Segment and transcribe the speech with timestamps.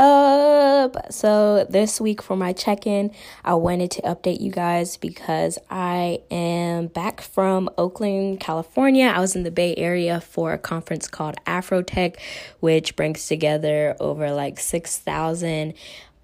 [0.00, 1.12] up?
[1.12, 3.12] So, this week for my check in,
[3.44, 9.06] I wanted to update you guys because I am back from Oakland, California.
[9.06, 12.16] I was in the Bay Area for a conference called Afrotech,
[12.60, 15.74] which brings together over like 6,000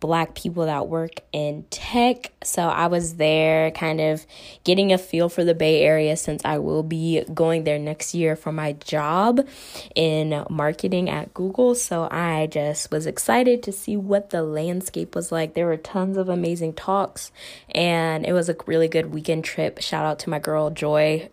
[0.01, 2.33] black people that work in tech.
[2.45, 4.27] So I was there kind of
[4.65, 8.37] getting a feel for the Bay Area since I will be going there next year
[8.37, 9.47] for my job
[9.95, 11.75] in marketing at Google.
[11.75, 15.55] So I just was excited to see what the landscape was like.
[15.55, 17.33] There were tons of amazing talks
[17.75, 19.81] and it was a really good weekend trip.
[19.81, 21.31] Shout out to my girl Joy.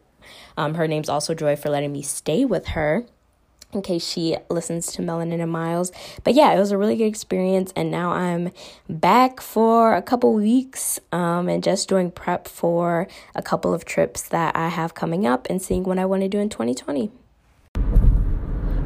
[0.56, 3.06] Um, her name's also Joy for letting me stay with her
[3.74, 5.92] in case she listens to Melanin and Miles.
[6.24, 8.52] But yeah, it was a really good experience, and now I'm
[8.90, 14.22] back for a couple weeks um, and just doing prep for a couple of trips
[14.30, 17.12] that I have coming up and seeing what I want to do in 2020.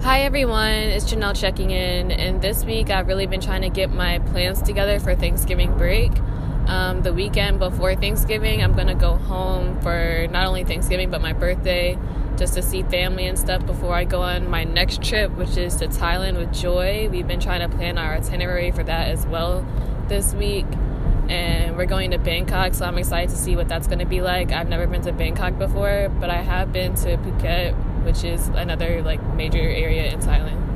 [0.01, 3.91] Hi everyone, it's Janelle checking in, and this week I've really been trying to get
[3.91, 6.11] my plans together for Thanksgiving break.
[6.67, 11.33] Um, the weekend before Thanksgiving, I'm gonna go home for not only Thanksgiving but my
[11.33, 11.97] birthday
[12.37, 15.75] just to see family and stuff before I go on my next trip, which is
[15.77, 17.09] to Thailand with Joy.
[17.09, 19.65] We've been trying to plan our itinerary for that as well
[20.07, 20.65] this week.
[21.29, 24.21] And we're going to Bangkok, so I'm excited to see what that's going to be
[24.21, 24.51] like.
[24.51, 27.73] I've never been to Bangkok before, but I have been to Phuket,
[28.05, 30.66] which is another like major area in Thailand.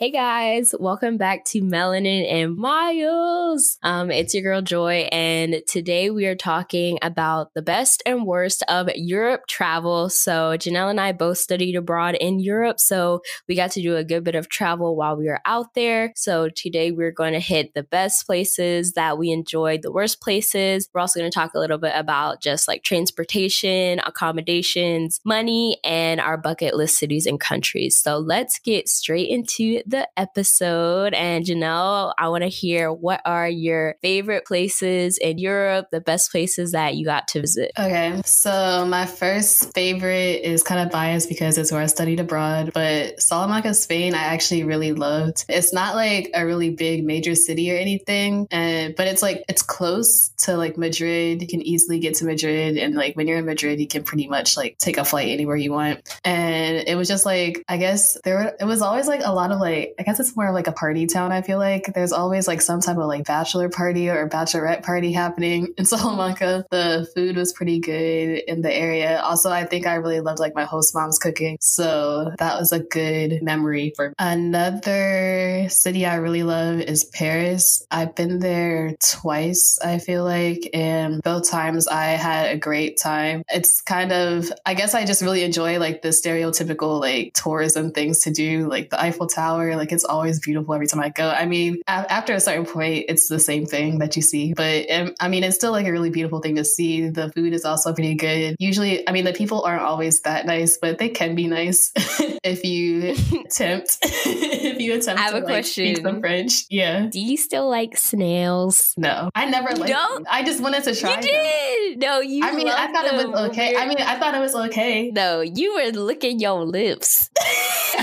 [0.00, 3.78] Hey guys, welcome back to Melanin and Miles.
[3.82, 8.62] Um, it's your girl Joy, and today we are talking about the best and worst
[8.68, 10.08] of Europe travel.
[10.08, 14.04] So, Janelle and I both studied abroad in Europe, so we got to do a
[14.04, 16.12] good bit of travel while we were out there.
[16.14, 20.88] So, today we're going to hit the best places that we enjoyed, the worst places.
[20.94, 26.20] We're also going to talk a little bit about just like transportation, accommodations, money, and
[26.20, 27.96] our bucket list cities and countries.
[27.96, 31.14] So, let's get straight into the episode.
[31.14, 36.30] And Janelle, I want to hear what are your favorite places in Europe, the best
[36.30, 37.72] places that you got to visit?
[37.78, 42.72] Okay, so my first favorite is kind of biased because it's where I studied abroad,
[42.74, 45.44] but Salamanca, Spain, I actually really loved.
[45.48, 49.62] It's not like a really big major city or anything, and but it's like it's
[49.62, 51.40] close to like Madrid.
[51.40, 54.28] You can easily get to Madrid, and like when you're in Madrid, you can pretty
[54.28, 56.18] much like take a flight anywhere you want.
[56.24, 59.50] And it was just like I guess there were, it was always like a lot
[59.50, 61.32] of like I guess it's more like a party town.
[61.32, 65.12] I feel like there's always like some type of like bachelor party or bachelorette party
[65.12, 66.64] happening in Salamanca.
[66.70, 69.20] The food was pretty good in the area.
[69.20, 71.58] Also, I think I really loved like my host mom's cooking.
[71.60, 74.14] So that was a good memory for me.
[74.18, 77.84] Another city I really love is Paris.
[77.90, 83.42] I've been there twice, I feel like, and both times I had a great time.
[83.52, 88.20] It's kind of, I guess I just really enjoy like the stereotypical like tourism things
[88.20, 91.28] to do, like the Eiffel Tower, like it's always beautiful every time I go.
[91.28, 94.90] I mean, a- after a certain point, it's the same thing that you see, but
[94.90, 97.08] um, I mean, it's still like a really beautiful thing to see.
[97.08, 98.56] The food is also pretty good.
[98.58, 102.64] Usually, I mean, the people aren't always that nice, but they can be nice if
[102.64, 103.14] you
[103.46, 103.98] attempt.
[104.02, 105.94] if you attempt I have to a like, question.
[105.94, 106.64] speak some French.
[106.70, 107.06] Yeah.
[107.06, 108.94] Do you still like snails?
[108.96, 110.24] No, I never liked don't?
[110.24, 110.26] them.
[110.30, 111.22] I just wanted to try you them.
[111.22, 111.98] did.
[112.00, 112.44] No, you.
[112.44, 113.74] I mean, I thought it was okay.
[113.74, 115.10] when I mean, I thought it was okay.
[115.10, 117.30] No, you were licking your lips.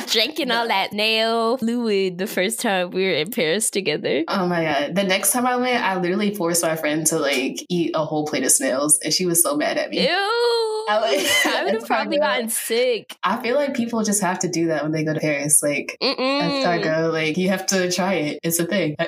[0.07, 4.23] drinking all that nail fluid the first time we were in Paris together.
[4.27, 4.95] Oh my god!
[4.95, 8.25] The next time I went, I literally forced my friend to like eat a whole
[8.25, 10.01] plate of snails, and she was so mad at me.
[10.01, 10.85] Ew!
[10.87, 13.17] I, like, I would have probably gotten sick.
[13.23, 15.61] I feel like people just have to do that when they go to Paris.
[15.63, 16.39] Like, Mm-mm.
[16.39, 17.09] that's how I go.
[17.11, 18.39] Like, you have to try it.
[18.43, 18.95] It's a thing.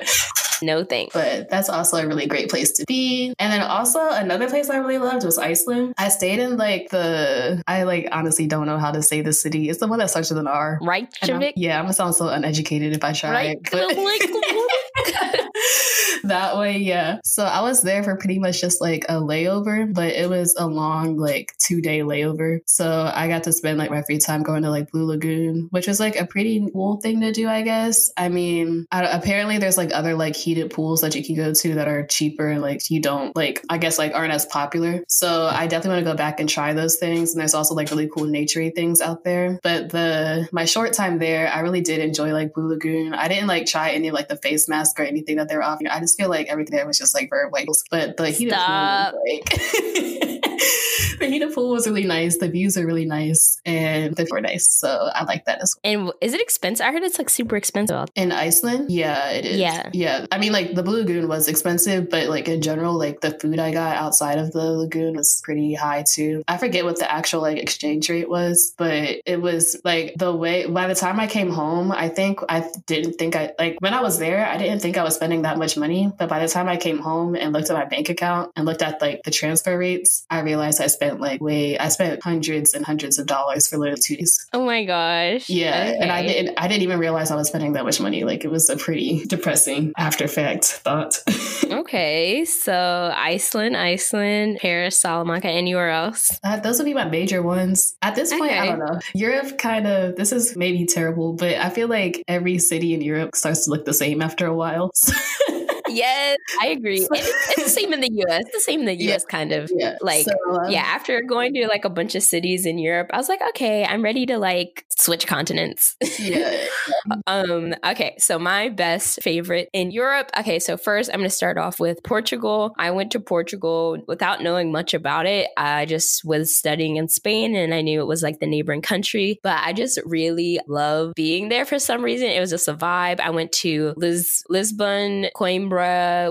[0.62, 1.14] no thanks.
[1.14, 3.34] But that's also a really great place to be.
[3.38, 5.94] And then also another place I really loved was Iceland.
[5.98, 9.68] I stayed in like the I like honestly don't know how to say the city.
[9.68, 10.78] It's the one that starts with an R.
[10.82, 11.54] Reykjavik.
[11.56, 13.30] Yeah, I'm gonna sound so uneducated if I try.
[13.30, 13.58] Right.
[13.70, 13.88] But-
[16.24, 17.18] that way, yeah.
[17.24, 20.66] So I was there for pretty much just like a layover, but it was a
[20.66, 22.60] long, like two day layover.
[22.66, 25.86] So I got to spend like my free time going to like Blue Lagoon, which
[25.86, 28.10] was like a pretty cool thing to do, I guess.
[28.16, 31.74] I mean, I, apparently there's like other like heated pools that you can go to
[31.74, 35.04] that are cheaper and like you don't like, I guess like aren't as popular.
[35.08, 37.32] So I definitely want to go back and try those things.
[37.32, 39.58] And there's also like really cool naturey things out there.
[39.62, 43.14] But the, my short time there, I really did enjoy like Blue Lagoon.
[43.14, 45.88] I didn't like try any like the face mask or anything that they were offering.
[45.88, 47.68] I just feel like everything there was just like very white.
[47.90, 49.12] But the heated Stop.
[49.12, 50.44] pool, like
[51.18, 52.38] the heated pool was really nice.
[52.38, 54.68] The views are really nice, and the were nice.
[54.70, 55.92] So I like that as well.
[55.92, 56.84] And is it expensive?
[56.86, 58.90] I heard it's like super expensive in Iceland.
[58.90, 59.58] Yeah, it is.
[59.58, 60.26] Yeah, yeah.
[60.32, 63.58] I mean, like the Blue Lagoon was expensive, but like in general, like the food
[63.58, 66.42] I got outside of the lagoon was pretty high too.
[66.48, 70.66] I forget what the actual like exchange rate was, but it was like the way.
[70.66, 74.00] By the time I came home, I think I didn't think I like when I
[74.00, 74.46] was there.
[74.46, 76.98] I didn't think I was spending that much money, but by the time I came
[76.98, 80.38] home and looked at my bank account and looked at like the transfer rates, I
[80.48, 84.46] realized I spent like way I spent hundreds and hundreds of dollars for little tooties.
[84.52, 85.48] Oh my gosh.
[85.48, 85.68] Yeah.
[85.68, 85.98] Okay.
[86.00, 88.24] And I didn't I didn't even realize I was spending that much money.
[88.24, 91.22] Like it was a pretty depressing after fact thought.
[91.64, 92.44] okay.
[92.44, 96.38] So Iceland, Iceland, Paris, Salamanca, anywhere else?
[96.42, 97.96] Uh, those would be my major ones.
[98.02, 98.58] At this point, okay.
[98.58, 98.98] I don't know.
[99.14, 103.36] Europe kind of this is maybe terrible, but I feel like every city in Europe
[103.36, 104.90] starts to look the same after a while.
[105.88, 107.00] yes, I agree.
[107.00, 108.40] It's, it's, the same in the US.
[108.40, 109.30] It's the same in the US, yeah.
[109.30, 109.70] kind of.
[109.74, 109.96] Yeah.
[110.00, 113.16] Like, so, um, yeah, after going to like a bunch of cities in Europe, I
[113.16, 115.96] was like, okay, I'm ready to like switch continents.
[116.18, 116.64] yeah.
[117.26, 120.30] um, okay, so my best favorite in Europe.
[120.38, 122.74] Okay, so first I'm going to start off with Portugal.
[122.78, 125.48] I went to Portugal without knowing much about it.
[125.56, 129.38] I just was studying in Spain and I knew it was like the neighboring country,
[129.42, 132.28] but I just really love being there for some reason.
[132.28, 133.20] It was just a vibe.
[133.20, 135.77] I went to Lis- Lisbon, Coimbra,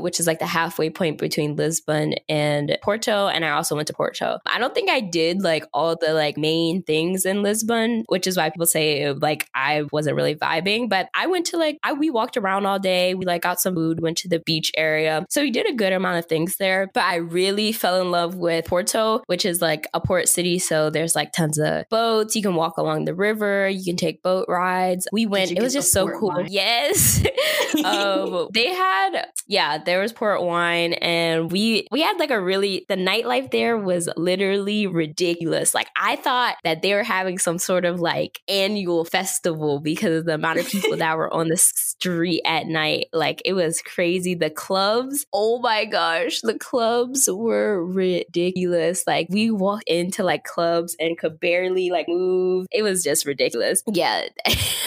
[0.01, 3.27] Which is like the halfway point between Lisbon and Porto.
[3.27, 4.39] And I also went to Porto.
[4.45, 8.37] I don't think I did like all the like main things in Lisbon, which is
[8.37, 10.89] why people say like I wasn't really vibing.
[10.89, 13.13] But I went to like, I, we walked around all day.
[13.15, 15.25] We like got some food, went to the beach area.
[15.29, 16.89] So we did a good amount of things there.
[16.93, 20.59] But I really fell in love with Porto, which is like a port city.
[20.59, 22.35] So there's like tons of boats.
[22.35, 23.69] You can walk along the river.
[23.69, 25.07] You can take boat rides.
[25.11, 26.29] We went, it was just so cool.
[26.29, 26.47] Wine?
[26.49, 27.23] Yes.
[27.85, 32.85] um, they had yeah, there was port wine and we we had like a really
[32.89, 35.73] the nightlife there was literally ridiculous.
[35.73, 40.25] Like I thought that they were having some sort of like annual festival because of
[40.25, 43.07] the amount of people that were on the street at night.
[43.13, 44.35] Like it was crazy.
[44.35, 49.03] The clubs, oh my gosh, the clubs were ridiculous.
[49.07, 52.67] Like we walked into like clubs and could barely like move.
[52.71, 53.83] It was just ridiculous.
[53.87, 54.27] Yeah.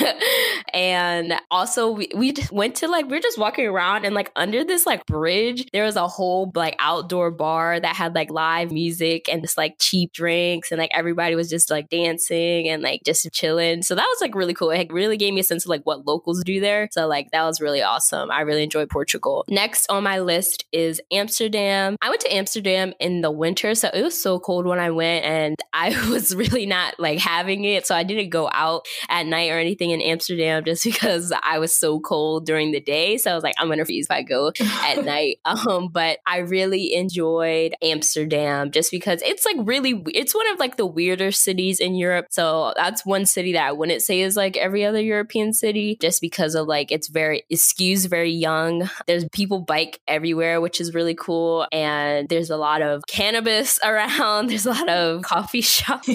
[0.75, 4.65] and also we, we went to like we are just walking around and like under
[4.65, 9.29] this like bridge, there was a whole like outdoor bar that had like live music
[9.29, 13.31] and just like cheap drinks and like everybody was just like dancing and like just
[13.33, 13.83] chilling.
[13.83, 14.71] So that was like really cool.
[14.71, 16.89] It really gave me a sense of like what locals do there.
[16.91, 18.31] So like that was really awesome.
[18.31, 19.45] I really enjoyed Portugal.
[19.47, 21.97] Next on my list is Amsterdam.
[22.01, 25.27] I went to Amsterdam in the winter, so it was so cold when I went
[25.27, 27.87] and I was really not like having it.
[27.87, 31.77] So I didn't go out at night or anything in Amsterdam just because I was
[31.77, 33.19] so cold during the day.
[33.19, 35.39] So I was like, I'm gonna freeze if I go at night.
[35.45, 40.77] Um, but I really enjoyed Amsterdam just because it's like really, it's one of like
[40.77, 42.27] the weirder cities in Europe.
[42.31, 46.21] So that's one city that I wouldn't say is like every other European city just
[46.21, 48.89] because of like it's very, it skews very young.
[49.07, 51.67] There's people bike everywhere, which is really cool.
[51.73, 54.49] And there's a lot of cannabis around.
[54.49, 56.09] There's a lot of coffee shops.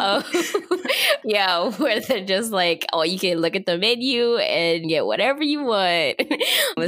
[0.00, 0.24] um,
[1.24, 5.42] yeah, where they're just like, oh, you can look at the menu and get whatever
[5.42, 6.20] you want.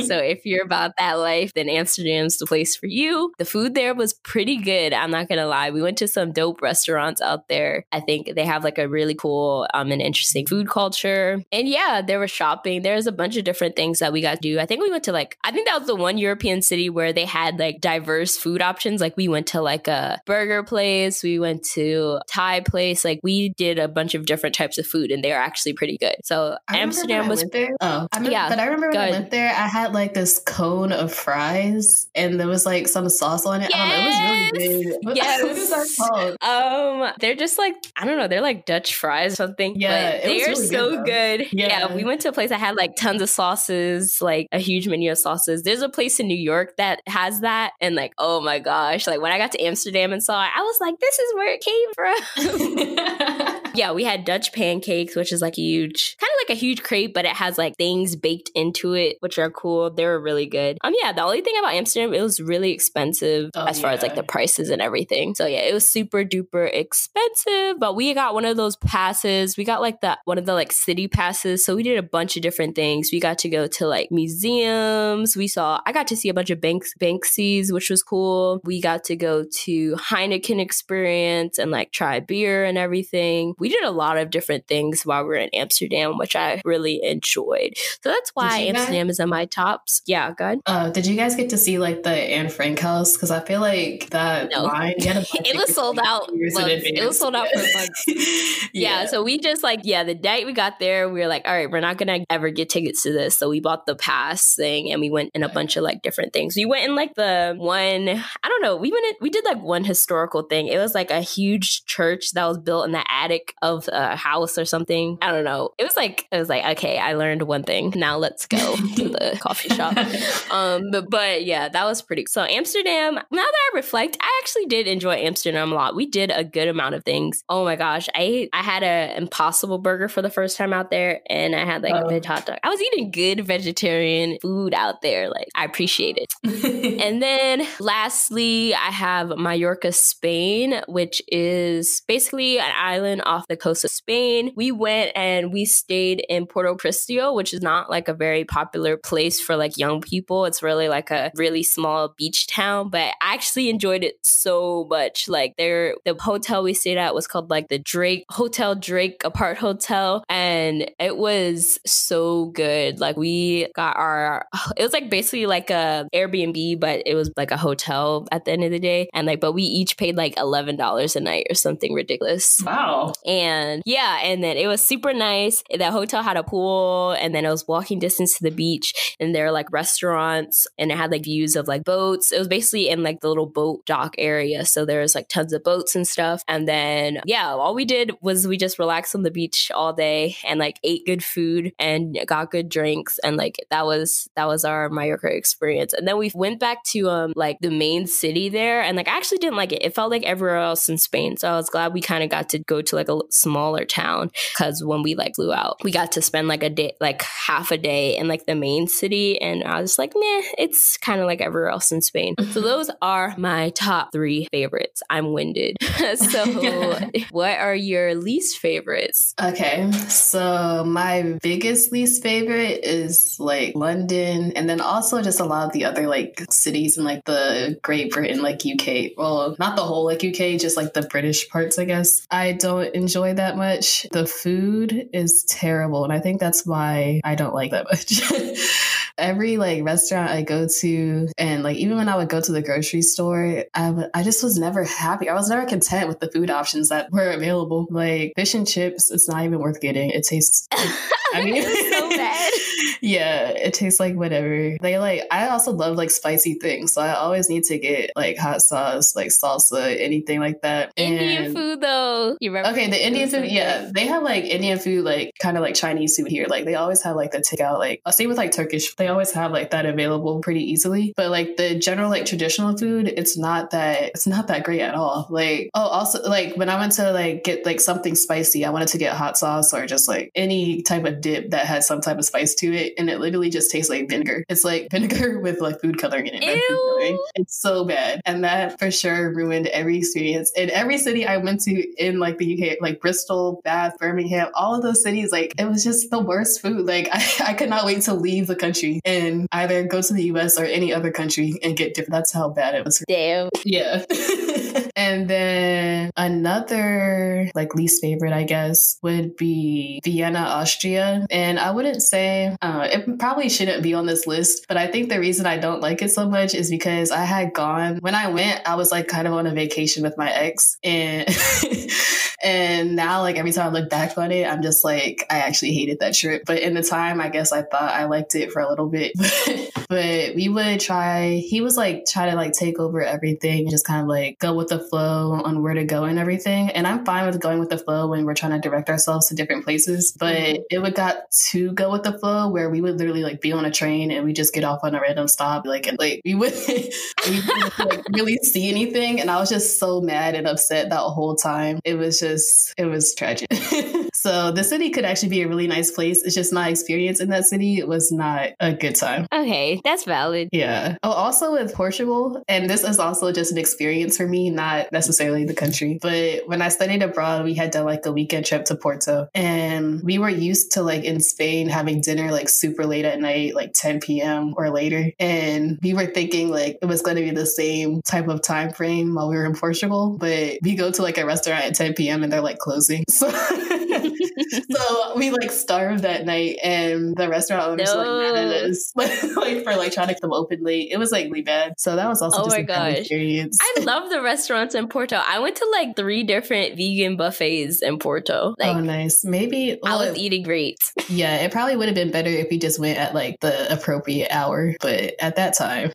[0.06, 3.32] so if you're about that life, then Amsterdam's the place for you.
[3.38, 4.92] The food there was pretty good.
[4.92, 5.70] I'm not gonna lie.
[5.70, 7.84] We went to some dope restaurants out there.
[7.90, 11.42] I think they have like a really cool um and interesting food culture.
[11.50, 12.82] And yeah, there was shopping.
[12.82, 14.60] There's a bunch of different things that we got to do.
[14.60, 17.12] I think we went to like I think that was the one European city where
[17.12, 19.00] they had like diverse food options.
[19.00, 23.04] Like we went to like a burger place, we went to Thai place.
[23.04, 25.98] Like we did a bunch of different types of food, and they are actually pretty
[25.98, 26.16] good.
[26.24, 27.70] So Amsterdam was there.
[27.80, 28.48] Oh, I remember, yeah.
[28.48, 32.38] But I remember when I went there, I had like this cone of fries, and
[32.38, 33.70] there was like some sauce on it.
[33.70, 34.52] Yes.
[34.52, 34.60] Know.
[34.60, 35.00] It was really good.
[35.20, 35.42] Yes.
[35.42, 36.36] what is that called?
[36.42, 38.28] Um, they're just like I don't know.
[38.28, 39.74] They're like Dutch fries or something.
[39.80, 41.04] Yeah, but they are really so good.
[41.04, 41.48] good.
[41.52, 41.66] Yeah.
[41.68, 44.86] yeah, we went to a place that had like tons of sauces, like a huge
[44.88, 45.62] menu of sauces.
[45.62, 49.20] There's a place in New York that has that, and like oh my gosh, like
[49.20, 51.60] when I got to Amsterdam and saw it, I was like, this is where it
[51.60, 53.70] came from.
[53.74, 56.82] yeah, we had Dutch pancakes, which is like a huge, kind of like a huge
[56.82, 59.90] crepe, but it has like things baked into it, which are cool.
[59.90, 60.78] They were really good.
[60.82, 63.96] Um, yeah, the only thing about Amsterdam, it was really expensive oh, as far yeah.
[63.96, 65.34] as like the prices and everything.
[65.34, 69.56] So yeah, it was super duper expensive, but we got one of those passes.
[69.56, 71.64] We got like the one of the like city passes.
[71.64, 73.10] So we did a bunch of different things.
[73.12, 75.36] We got to go to like museums.
[75.36, 78.60] We saw, I got to see a bunch of Banks, Banksies, which was cool.
[78.64, 83.84] We got to go to Heineken experience and like try beer and everything we did
[83.84, 87.74] a lot of different things while we were in Amsterdam, which I really enjoyed.
[88.02, 90.02] So that's why Amsterdam guys, is on my tops.
[90.06, 90.60] Yeah, good.
[90.66, 93.14] Uh, did you guys get to see like the Anne Frank house?
[93.14, 94.64] Because I feel like that no.
[94.64, 96.28] line, it was sold out.
[96.32, 98.04] It was sold out for months.
[98.72, 99.02] yeah.
[99.02, 99.06] yeah.
[99.06, 101.70] So we just like, yeah, the night we got there, we were like, all right,
[101.70, 103.36] we're not to ever get tickets to this.
[103.36, 106.32] So we bought the pass thing and we went in a bunch of like different
[106.32, 106.56] things.
[106.56, 109.62] We went in like the one, I don't know, we went in, we did like
[109.62, 110.68] one historical thing.
[110.68, 114.58] It was like a huge church that was built in the attic of a house
[114.58, 115.18] or something.
[115.22, 115.70] I don't know.
[115.78, 117.92] It was like it was like okay, I learned one thing.
[117.96, 119.94] Now let's go to the coffee shop.
[120.50, 122.26] Um, but, but yeah, that was pretty.
[122.28, 123.14] So Amsterdam.
[123.14, 125.94] Now that I reflect, I actually did enjoy Amsterdam a lot.
[125.94, 127.44] We did a good amount of things.
[127.48, 131.20] Oh my gosh, I I had an Impossible Burger for the first time out there,
[131.28, 132.06] and I had like oh.
[132.06, 132.58] a veg hot dog.
[132.64, 135.30] I was eating good vegetarian food out there.
[135.30, 136.34] Like I appreciate it.
[137.00, 143.84] and then lastly, I have Mallorca, Spain, which is basically an island off the coast
[143.84, 144.52] of Spain.
[144.56, 148.96] We went and we stayed in Puerto Cristo, which is not like a very popular
[148.96, 150.44] place for like young people.
[150.44, 155.28] It's really like a really small beach town, but I actually enjoyed it so much.
[155.28, 159.58] Like there, the hotel we stayed at was called like the Drake Hotel Drake Apart
[159.58, 163.00] Hotel, and it was so good.
[163.00, 167.52] Like we got our, it was like basically like a Airbnb, but it was like
[167.52, 170.36] a hotel at the end of the day, and like, but we each paid like
[170.36, 172.60] eleven dollars a night or something ridiculous.
[172.64, 173.12] Wow.
[173.24, 175.62] And yeah, and then it was super nice.
[175.76, 179.34] That hotel had a pool, and then it was walking distance to the beach, and
[179.34, 182.32] there were like restaurants, and it had like views of like boats.
[182.32, 184.64] It was basically in like the little boat dock area.
[184.64, 186.42] So there was like tons of boats and stuff.
[186.48, 190.36] And then yeah, all we did was we just relaxed on the beach all day
[190.46, 193.18] and like ate good food and got good drinks.
[193.18, 195.92] And like that was that was our Mallorca experience.
[195.92, 199.16] And then we went back to um like the main city there, and like I
[199.16, 199.82] actually didn't like it.
[199.82, 201.36] It felt like everywhere else in Spain.
[201.36, 204.30] So I was glad we kind of got to go to like a smaller town
[204.52, 207.70] because when we like flew out, we got to spend like a day, like half
[207.70, 211.26] a day in like the main city, and I was like, meh, it's kind of
[211.26, 212.34] like everywhere else in Spain.
[212.38, 212.60] so mm-hmm.
[212.60, 215.02] those are my top three favorites.
[215.10, 215.76] I'm winded.
[216.16, 216.98] so,
[217.30, 219.34] what are your least favorites?
[219.42, 225.66] Okay, so my biggest least favorite is like London, and then also just a lot
[225.66, 229.12] of the other like cities in like the Great Britain, like UK.
[229.16, 232.26] Well, not the whole like UK, just like the British parts, I guess.
[232.30, 234.06] I don't enjoy that much.
[234.12, 238.22] The food is terrible, and I think that's why I don't like that much.
[239.20, 242.62] Every like restaurant I go to, and like even when I would go to the
[242.62, 245.28] grocery store, I, w- I just was never happy.
[245.28, 247.86] I was never content with the food options that were available.
[247.90, 250.10] Like fish and chips, it's not even worth getting.
[250.10, 250.66] It tastes.
[251.34, 252.52] I mean, so bad.
[253.00, 254.76] yeah, it tastes like whatever.
[254.80, 255.22] They like.
[255.30, 259.14] I also love like spicy things, so I always need to get like hot sauce,
[259.14, 260.92] like salsa, anything like that.
[260.96, 262.36] Indian and, food, though.
[262.40, 262.70] You remember?
[262.70, 263.50] Okay, the Indian food.
[263.50, 266.46] Yeah, they have like Indian food, like kind of like Chinese food here.
[266.48, 267.78] Like they always have like the takeout.
[267.78, 268.94] Like same with like Turkish.
[268.96, 271.12] They always have like that available pretty easily.
[271.16, 274.10] But like the general like traditional food, it's not that.
[274.14, 275.28] It's not that great at all.
[275.30, 278.88] Like oh, also like when I went to like get like something spicy, I wanted
[278.88, 282.18] to get hot sauce or just like any type of dip that has some type
[282.18, 284.44] of spice to it, and it literally just tastes like vinegar.
[284.48, 286.44] It's like vinegar with like food coloring in it.
[286.44, 287.26] Ew.
[287.34, 290.52] It's so bad, and that for sure ruined every experience.
[290.56, 294.74] In every city I went to in like the UK, like Bristol, Bath, Birmingham, all
[294.74, 296.86] of those cities, like it was just the worst food.
[296.86, 300.24] Like I, I could not wait to leave the country and either go to the
[300.24, 302.12] US or any other country and get different.
[302.12, 303.04] That's how bad it was.
[303.08, 303.50] Damn.
[303.64, 304.04] Yeah.
[304.96, 311.26] and then another like least favorite, I guess, would be Vienna, Austria.
[311.30, 315.08] And I wouldn't say uh, it probably shouldn't be on this list, but I think
[315.08, 318.28] the reason I don't like it so much is because I had gone when I
[318.28, 321.28] went, I was like kind of on a vacation with my ex and
[322.42, 325.74] and now like every time I look back on it, I'm just like I actually
[325.74, 326.44] hated that trip.
[326.46, 329.12] But in the time, I guess I thought I liked it for a little bit.
[329.88, 333.86] but we would try he was like try to like take over everything and just
[333.86, 336.70] kind of like go with the flow on where to go and everything.
[336.70, 339.34] And I'm fine with going with the flow when we're trying to direct ourselves to
[339.34, 340.12] different places.
[340.12, 340.62] But mm-hmm.
[340.70, 343.64] it would got to go with the flow where we would literally like be on
[343.64, 346.34] a train and we just get off on a random stop, like and like we
[346.34, 349.20] would we wouldn't like really see anything.
[349.20, 351.80] And I was just so mad and upset that whole time.
[351.84, 353.48] It was just it was tragic.
[354.14, 356.22] so the city could actually be a really nice place.
[356.22, 359.26] It's just my experience in that city it was not a good time.
[359.32, 360.48] Okay, that's valid.
[360.52, 360.96] Yeah.
[361.02, 365.44] Oh, also with Portugal, and this is also just an experience for me, not necessarily
[365.44, 365.98] the country.
[366.00, 370.02] But when I studied abroad, we had done like a weekend trip to Porto, and
[370.02, 373.72] we were used to like in Spain having dinner like super late at night, like
[373.74, 374.54] 10 p.m.
[374.56, 378.28] or later, and we were thinking like it was going to be the same type
[378.28, 381.64] of time frame while we were in Portugal, but we go to like a restaurant
[381.64, 382.22] at 10 p.m.
[382.22, 383.04] and they're like closing.
[383.20, 383.28] So
[384.70, 388.02] so we like starved that night, and the restaurant owners no.
[388.02, 388.92] like mad at us,
[389.36, 390.90] like for like trying to come open late.
[390.90, 391.74] It was like really bad.
[391.78, 392.98] So that was also oh my gosh.
[392.98, 393.58] experience.
[393.60, 395.16] I love the restaurants in Porto.
[395.16, 398.30] I went to like three different vegan buffets in Porto.
[398.32, 399.24] Oh, like, oh, nice.
[399.24, 400.78] Maybe well, I was eating great.
[401.08, 404.28] Yeah, it probably would have been better if we just went at like the appropriate
[404.30, 405.92] hour, but at that time,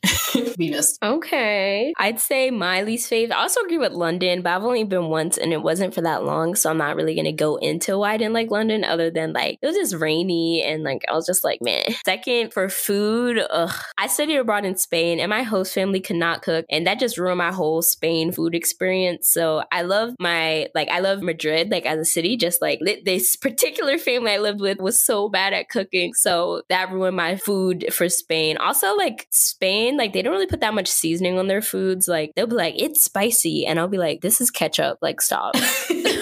[0.58, 1.00] we missed.
[1.04, 3.36] Okay, I'd say my least favorite.
[3.36, 6.24] I also agree with London, but I've only been once, and it wasn't for that
[6.24, 9.34] long, so I'm not really gonna go into why I didn't like London, other than
[9.34, 11.84] like it was just rainy and like I was just like, man.
[12.06, 13.76] Second for food, ugh.
[13.98, 17.18] I studied abroad in Spain and my host family could not cook, and that just
[17.18, 19.30] ruined my whole Spain food experience.
[19.30, 23.36] So I love my like I love Madrid like as a city, just like this
[23.36, 27.94] particular family I lived with was so bad at cooking, so that ruined my food
[27.94, 28.58] for Spain.
[28.58, 32.08] Also, like Spain, like they don't really put that much seasoning on their foods.
[32.08, 35.00] Like they'll be like, it's spicy, and I'll be like, this is ketchup.
[35.02, 35.56] Like stop.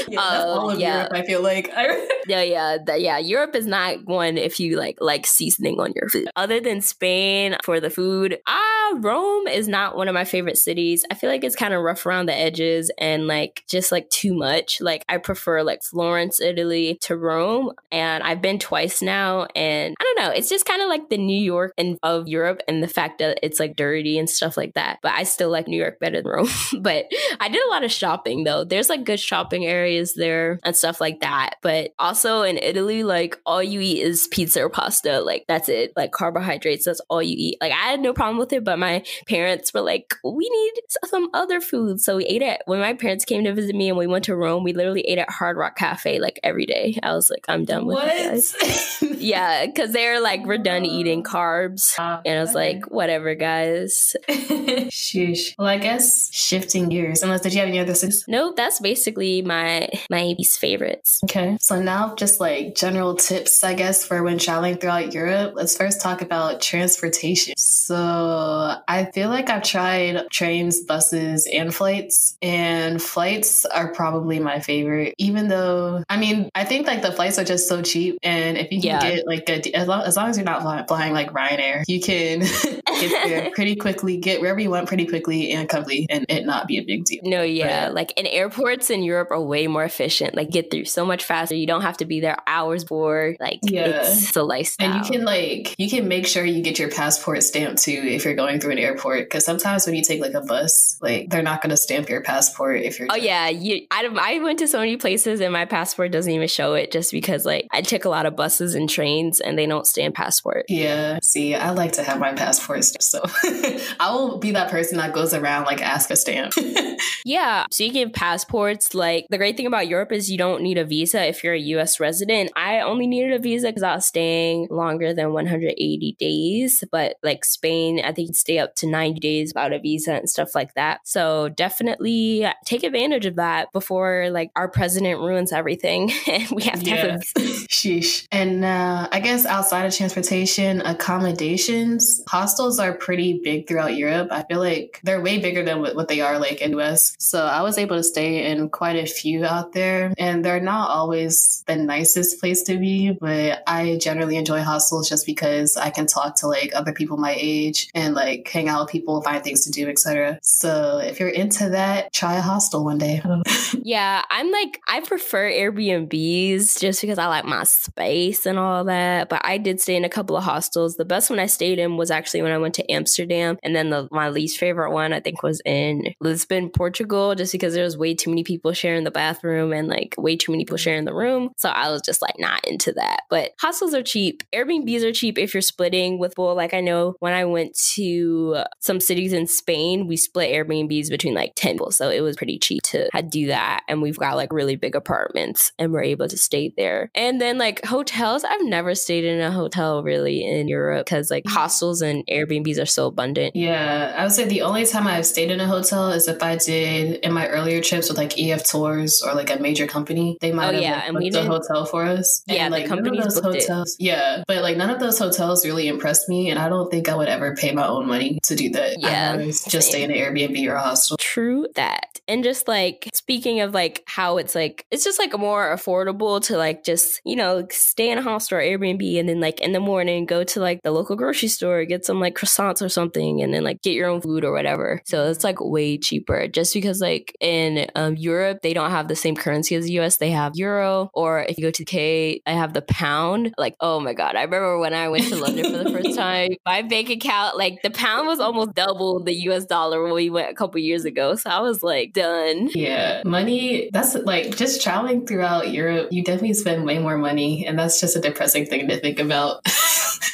[0.08, 0.96] yeah, uh, all of yeah.
[0.96, 1.12] Europe.
[1.12, 1.72] I feel like.
[2.26, 3.18] yeah, yeah, yeah.
[3.18, 6.28] Europe is not one if you like like seasoning on your food.
[6.36, 11.04] Other than Spain for the food, ah, Rome is not one of my favorite cities.
[11.10, 14.34] I feel like it's kind of rough around the edges and like just like too
[14.34, 14.80] much.
[14.80, 20.02] Like I prefer like Florence, Italy to Rome, and I've been twice now, and I
[20.04, 20.30] don't know.
[20.32, 23.38] It's just kind of like the New York and of Europe, and the fact that
[23.42, 24.98] it's like dirty and stuff like that.
[25.02, 26.48] But I still like New York better than Rome.
[26.80, 27.06] but
[27.38, 28.64] I did a lot of shopping though.
[28.64, 31.56] There's like good shopping areas there and stuff like that.
[31.62, 35.20] But also in Italy, like all you eat is pizza or pasta.
[35.20, 35.92] Like that's it.
[35.96, 37.58] Like carbohydrates, that's all you eat.
[37.60, 40.72] Like I had no problem with it, but my parents were like, we need
[41.04, 42.00] some other food.
[42.00, 42.62] So we ate it.
[42.66, 45.18] When my parents came to visit me and we went to Rome, we literally ate
[45.18, 46.98] at Hard Rock Cafe like every day.
[47.02, 48.08] I was like, I'm done with what?
[48.08, 49.02] it, guys.
[49.02, 51.98] yeah, because they're like, we're done eating carbs.
[51.98, 52.74] Uh, and I was okay.
[52.74, 54.16] like, whatever, guys.
[54.28, 55.54] Sheesh.
[55.58, 58.24] Well, I guess shifting gears, unless did you have any other things?
[58.28, 59.79] No, that's basically my
[60.10, 61.20] my least favorites.
[61.24, 61.56] Okay.
[61.60, 65.54] So now just like general tips, I guess, for when traveling throughout Europe.
[65.54, 67.54] Let's first talk about transportation.
[67.56, 74.60] So I feel like I've tried trains, buses, and flights, and flights are probably my
[74.60, 78.18] favorite, even though, I mean, I think like the flights are just so cheap.
[78.22, 79.10] And if you can yeah.
[79.10, 82.00] get like a, as long, as long as you're not flying, flying like Ryanair, you
[82.00, 82.40] can
[83.00, 86.66] get there pretty quickly, get wherever you want pretty quickly and comfortably, and it not
[86.66, 87.20] be a big deal.
[87.24, 87.90] No, yeah.
[87.92, 90.34] Like, in airports in Europe are way more efficient.
[90.34, 91.54] Like, get through so much faster.
[91.54, 93.36] You don't have to be there hours before.
[93.40, 94.02] Like, yeah.
[94.02, 94.92] it's a lifestyle.
[94.92, 98.24] And you can, like, you can make sure you get your passport stamped too if
[98.24, 99.24] you're going through an airport.
[99.24, 102.22] Because sometimes when you take like a bus, like, they're not going to stamp your
[102.22, 103.08] passport if you're.
[103.10, 103.48] Oh, yeah.
[103.48, 106.92] You, I, I went to so many places and my passport doesn't even show it
[106.92, 110.14] just because, like, I took a lot of buses and trains and they don't stamp
[110.14, 110.66] passport.
[110.68, 111.18] Yeah.
[111.22, 113.04] See, I like to have my passport stamped.
[113.04, 113.22] So
[114.00, 116.54] I will be that person that goes around, like, ask a stamp.
[117.24, 117.66] yeah.
[117.70, 118.94] So you get passports.
[118.94, 121.58] Like, the great thing about Europe is you don't need a visa if you're a
[121.58, 122.50] US resident.
[122.56, 126.84] I only needed a visa because I was staying longer than 180 days.
[126.90, 130.28] But like Spain, I think you stay up to 90 days without a visa and
[130.28, 131.00] stuff like that.
[131.04, 136.82] So definitely take advantage of that before like our president ruins everything and we have
[136.82, 136.96] to yeah.
[136.96, 137.18] have a
[137.68, 138.26] Sheesh.
[138.32, 144.28] And uh, I guess outside of transportation, accommodations, hostels are pretty big throughout Europe.
[144.30, 147.14] I feel like they're way bigger than what they are like in the US.
[147.18, 150.14] So I was able to stay in quite a few out there.
[150.16, 155.26] And they're not always the nicest place to be, but I generally enjoy hostels just
[155.26, 158.92] because I can talk to like other people my age and like hang out with
[158.92, 160.38] people, find things to do, etc.
[160.42, 163.22] So if you're into that, try a hostel one day.
[163.82, 169.28] yeah, I'm like I prefer Airbnbs just because I like my space and all that.
[169.28, 170.96] But I did stay in a couple of hostels.
[170.96, 173.90] The best one I stayed in was actually when I went to Amsterdam, and then
[173.90, 177.98] the my least favorite one I think was in Lisbon, Portugal, just because there was
[177.98, 180.82] way too many people sharing the bathroom and like way too many people mm-hmm.
[180.82, 181.50] sharing the room.
[181.56, 183.22] So I was just like not into that.
[183.28, 184.42] But hostels are cheap.
[184.54, 186.54] Airbnbs are cheap if you're splitting with people.
[186.54, 191.34] Like I know when I went to some cities in Spain, we split Airbnbs between
[191.34, 191.92] like 10 people.
[191.92, 193.82] So it was pretty cheap to do that.
[193.88, 197.10] And we've got like really big apartments and we're able to stay there.
[197.14, 201.44] And then like hotels, I've never stayed in a hotel really in Europe because like
[201.44, 201.56] mm-hmm.
[201.56, 203.56] hostels and Airbnbs are so abundant.
[203.56, 204.14] Yeah.
[204.16, 207.16] I would say the only time I've stayed in a hotel is if I did
[207.16, 210.38] in my earlier trips with like EF Tours or like a major company.
[210.40, 210.96] They might oh, have yeah.
[210.96, 212.42] like, and we did a hotel for us.
[212.46, 213.96] Yeah, and, like, the companies those hotels.
[213.98, 214.04] It.
[214.04, 214.42] Yeah.
[214.46, 216.50] But like none of those hotels really impressed me.
[216.50, 218.96] And I don't think I would ever pay my own money to do that.
[218.98, 219.36] Yeah.
[219.46, 221.16] just stay in an Airbnb or a hostel.
[221.18, 222.20] True that.
[222.28, 226.56] And just like speaking of like how it's like, it's just like more affordable to
[226.56, 229.80] like just, you know, stay in a hostel or Airbnb and then like in the
[229.80, 233.52] morning go to like the local grocery store, get some like croissants or something and
[233.52, 235.00] then like get your own food or whatever.
[235.04, 239.16] So it's like way cheaper just because like in um, Europe, they don't have the
[239.16, 240.16] same currency as the US.
[240.16, 243.52] They have euro or if you go to the K, I have the pound.
[243.58, 244.36] Like, oh my God.
[244.36, 247.82] I remember when I went to London for the first time, my bank account, like
[247.82, 251.34] the pound was almost double the US dollar when we went a couple years ago.
[251.34, 252.70] So I was like, done.
[252.72, 253.22] Yeah.
[253.24, 257.66] Money, that's like just traveling throughout Europe, you definitely spend way more money.
[257.66, 259.66] And that's just a depressing thing to think about.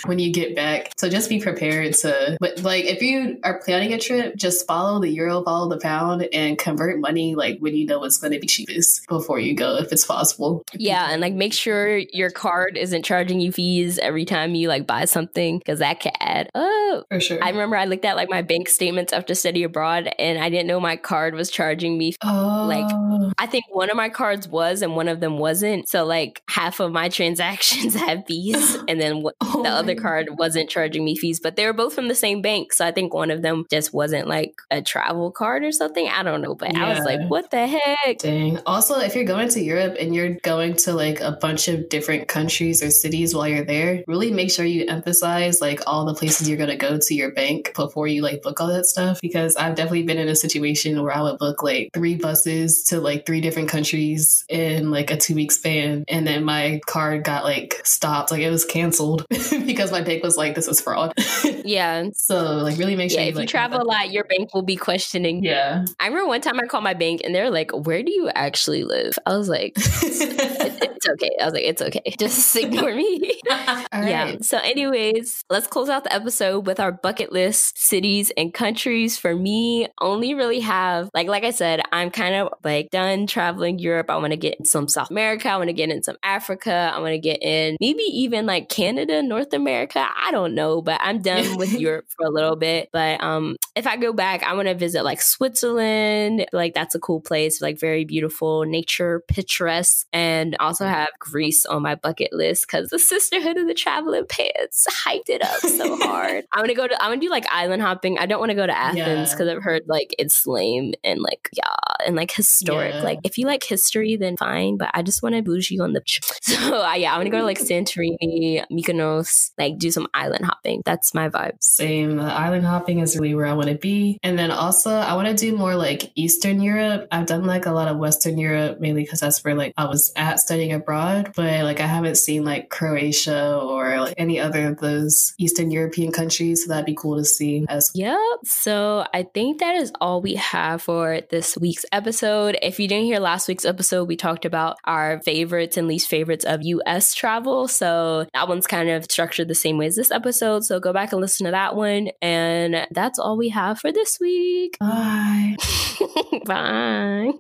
[0.07, 0.93] when you get back.
[0.97, 5.01] So just be prepared to, but like if you are planning a trip, just follow
[5.01, 8.39] the euro, follow the pound, and convert money like when you know it's going to
[8.39, 10.65] be cheapest before you go, if it's possible.
[10.75, 14.87] Yeah, and like make sure your card isn't charging you fees every time you like
[14.87, 17.07] buy something because that can add up.
[17.11, 17.43] For sure.
[17.43, 20.67] I remember I looked at like my bank statements after study abroad, and I didn't
[20.67, 22.15] know my card was charging me.
[22.23, 22.67] Oh.
[22.69, 25.89] Like I think one of my cards was, and one of them wasn't.
[25.89, 30.71] So like half of my transactions had fees, and then oh the other card wasn't
[30.71, 32.73] charging me fees, but they were both from the same bank.
[32.73, 36.09] So I think one of them just wasn't like a travel card or something.
[36.09, 36.85] I don't know, but yeah.
[36.85, 38.19] I was like, what the heck?
[38.19, 38.56] Dang.
[38.65, 42.29] Also, if you're going to Europe and you're going to like a bunch of different
[42.29, 46.49] countries or cities while you're there, really make sure you emphasize like all the places
[46.49, 49.21] you're going to go to your bank before you like book all that stuff.
[49.21, 53.01] Because I've definitely been in a situation where I would book like three buses to
[53.01, 56.05] like three different countries in like a two week span.
[56.09, 60.37] And then my card got like stopped, like it was canceled because my bank was
[60.37, 61.13] like, this is fraud.
[61.65, 62.09] yeah.
[62.13, 64.77] So like really make sure yeah, if you, travel a lot, your bank will be
[64.77, 65.43] questioning.
[65.43, 65.85] Yeah.
[66.01, 68.85] I remember one time I called my bank and they're like, where do you actually
[68.85, 69.19] live?
[69.27, 69.77] I was like,
[71.07, 71.37] it's okay.
[71.41, 72.03] I was like, it's okay.
[72.19, 73.41] Just ignore me.
[73.49, 74.37] yeah.
[74.41, 79.19] So, anyways, let's close out the episode with our bucket list cities and countries.
[79.19, 83.79] For me, only really have like like I said, I'm kind of like done traveling
[83.79, 84.11] Europe.
[84.11, 85.49] I want to get in some South America.
[85.49, 86.93] I want to get in some Africa.
[86.95, 90.07] I want to get in maybe even like Canada, North America.
[90.17, 92.89] I don't know, but I'm done with Europe for a little bit.
[92.93, 96.47] But um, if I go back, I want to visit like Switzerland.
[96.53, 101.83] Like that's a cool place, like very beautiful nature, picturesque, and also have Greece on
[101.83, 106.45] my bucket list because the Sisterhood of the Traveling Pants hyped it up so hard.
[106.53, 107.03] I'm gonna go to.
[107.03, 108.19] I'm gonna do like island hopping.
[108.19, 109.55] I don't want to go to Athens because yeah.
[109.55, 111.75] I've heard like it's lame and like yeah
[112.07, 112.95] and like historic.
[112.95, 113.03] Yeah.
[113.03, 114.77] Like if you like history, then fine.
[114.77, 116.03] But I just want to bougie on the.
[116.47, 120.83] So uh, yeah, I'm gonna go to like Santorini, Mykonos, like do some island hopping.
[120.85, 121.63] That's my vibe.
[121.63, 122.21] Same.
[122.21, 124.19] island hopping is really where I want to be.
[124.23, 127.09] And then also I want to do more like Eastern Europe.
[127.11, 130.13] I've done like a lot of Western Europe mainly because that's where like I was
[130.17, 134.79] at studying abroad, but like I haven't seen like Croatia or like any other of
[134.79, 136.65] those Eastern European countries.
[136.65, 138.13] So that'd be cool to see as well.
[138.13, 138.47] Yep.
[138.47, 142.59] So I think that is all we have for this week's episode.
[142.63, 146.45] If you didn't hear last week's episode, we talked about our favorites and least favorites
[146.45, 147.69] of US travel.
[147.69, 150.65] So that one's kind of structured the same way as this episode.
[150.65, 152.11] So go back and listen to that one.
[152.23, 154.77] And that's all we have for this week.
[154.79, 155.57] Bye.
[156.47, 157.33] Bye.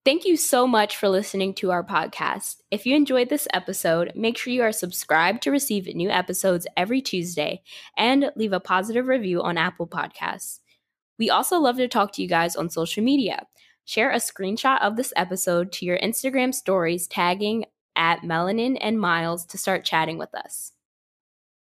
[0.10, 2.63] Thank you so much for listening to our podcast.
[2.72, 7.00] If you enjoyed this episode, make sure you are subscribed to receive new episodes every
[7.00, 7.62] Tuesday
[7.95, 10.62] and leave a positive review on Apple Podcasts.
[11.19, 13.45] We also love to talk to you guys on social media.
[13.86, 19.45] Share a screenshot of this episode to your Instagram stories tagging at Melanin and Miles
[19.45, 20.72] to start chatting with us.